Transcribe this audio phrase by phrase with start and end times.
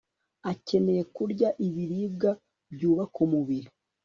[0.51, 2.29] akeneye kurya ibiribwa
[2.73, 3.69] byubaka umubiri